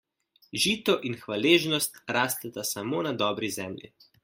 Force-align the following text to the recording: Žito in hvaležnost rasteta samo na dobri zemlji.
Žito 0.61 0.95
in 1.09 1.17
hvaležnost 1.25 2.01
rasteta 2.19 2.63
samo 2.73 3.01
na 3.09 3.13
dobri 3.23 3.51
zemlji. 3.61 3.95